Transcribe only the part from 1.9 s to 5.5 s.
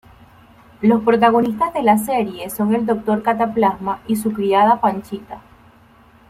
serie son el doctor Cataplasma y su criada Panchita.